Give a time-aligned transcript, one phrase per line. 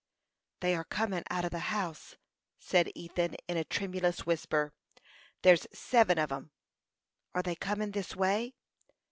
[0.61, 2.15] "They are comin' out of the house,"
[2.57, 4.73] said Ethan, in a tremulous whisper.
[5.43, 6.51] "There's seven on 'em."
[7.35, 8.55] "Are they coming this way?"